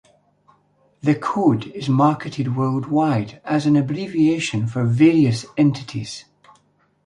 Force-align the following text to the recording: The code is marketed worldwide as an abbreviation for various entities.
The 1.01 1.13
code 1.13 1.67
is 1.73 1.87
marketed 1.87 2.55
worldwide 2.55 3.39
as 3.45 3.67
an 3.67 3.75
abbreviation 3.75 4.65
for 4.65 4.83
various 4.83 5.45
entities. 5.57 6.25